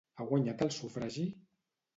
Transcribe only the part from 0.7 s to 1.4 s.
sufragi?